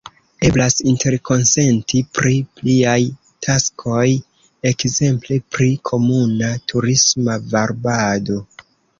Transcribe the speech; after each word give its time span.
Eblas 0.47 0.75
interkonsenti 0.91 1.99
pri 2.19 2.37
pliaj 2.59 2.95
taskoj, 3.47 4.05
ekzemple 4.71 5.37
pri 5.57 5.67
komuna 5.91 6.49
turisma 6.73 7.37
varbado. 7.53 8.39